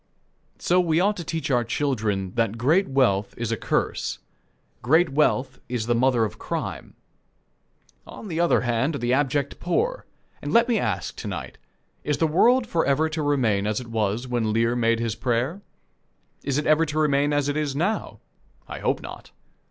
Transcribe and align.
So 0.57 0.79
we 0.79 0.99
ought 0.99 1.15
to 1.17 1.23
teach 1.23 1.51
our 1.51 1.63
children 1.63 2.31
that 2.33 2.57
great 2.57 2.87
wealth 2.87 3.35
is 3.37 3.51
a 3.51 3.55
curse. 3.55 4.17
Great 4.81 5.09
wealth 5.09 5.59
is 5.69 5.85
the 5.85 5.93
mother 5.93 6.25
of 6.25 6.39
crime. 6.39 6.95
On 8.07 8.27
the 8.27 8.39
other 8.39 8.61
hand 8.61 8.95
are 8.95 8.97
the 8.97 9.13
abject 9.13 9.59
poor. 9.59 10.07
And 10.41 10.51
let 10.51 10.67
me 10.67 10.79
ask, 10.79 11.15
to 11.17 11.27
night: 11.27 11.59
Is 12.03 12.17
the 12.17 12.25
world 12.25 12.65
forever 12.65 13.09
to 13.09 13.21
remain 13.21 13.67
as 13.67 13.79
it 13.79 13.89
was 13.91 14.27
when 14.27 14.51
Lear 14.51 14.75
made 14.75 14.99
his 14.99 15.13
prayer? 15.13 15.61
Is 16.41 16.57
it 16.57 16.65
ever 16.65 16.83
to 16.87 16.97
remain 16.97 17.31
as 17.31 17.47
it 17.47 17.55
is 17.55 17.75
now? 17.75 18.19
I 18.67 18.79
hope 18.79 19.03
not. 19.03 19.29